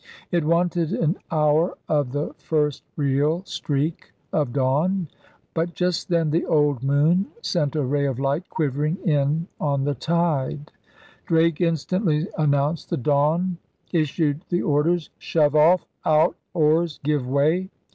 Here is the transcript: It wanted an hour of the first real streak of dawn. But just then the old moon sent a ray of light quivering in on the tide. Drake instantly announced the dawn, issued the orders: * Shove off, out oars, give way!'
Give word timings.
It 0.31 0.43
wanted 0.43 0.93
an 0.93 1.17
hour 1.29 1.77
of 1.87 2.11
the 2.11 2.33
first 2.39 2.83
real 2.95 3.43
streak 3.43 4.13
of 4.33 4.51
dawn. 4.51 5.09
But 5.53 5.75
just 5.75 6.09
then 6.09 6.31
the 6.31 6.43
old 6.43 6.81
moon 6.81 7.27
sent 7.43 7.75
a 7.75 7.83
ray 7.83 8.07
of 8.07 8.17
light 8.17 8.49
quivering 8.49 8.97
in 9.07 9.47
on 9.59 9.83
the 9.83 9.93
tide. 9.93 10.71
Drake 11.27 11.61
instantly 11.61 12.27
announced 12.35 12.89
the 12.89 12.97
dawn, 12.97 13.59
issued 13.93 14.41
the 14.49 14.63
orders: 14.63 15.11
* 15.15 15.17
Shove 15.19 15.55
off, 15.55 15.85
out 16.03 16.35
oars, 16.55 16.99
give 17.03 17.27
way!' 17.27 17.69